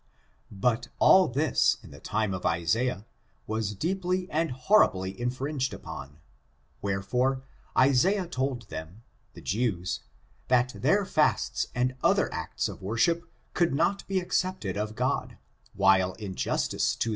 But 0.55 0.87
all 0.97 1.27
this 1.27 1.77
in 1.83 1.91
the 1.91 1.99
time 1.99 2.33
of 2.33 2.43
Isaiah, 2.43 3.05
was 3.45 3.75
deeply 3.75 4.27
and 4.31 4.49
horribly 4.49 5.21
infringed 5.21 5.75
upon, 5.75 6.17
wherefore, 6.81 7.43
Isaiah 7.77 8.25
told 8.25 8.67
them, 8.69 9.03
the 9.35 9.41
Jews, 9.43 9.99
that 10.47 10.73
their 10.75 11.05
fasts 11.05 11.67
and 11.75 11.93
other 12.01 12.33
acts 12.33 12.67
of 12.67 12.81
worship, 12.81 13.29
could 13.53 13.75
not 13.75 14.07
be 14.07 14.19
accepted 14.19 14.75
of 14.75 14.95
God, 14.95 15.37
while 15.75 16.13
injustice 16.13 16.95
to 16.95 17.09
their 17.09 17.09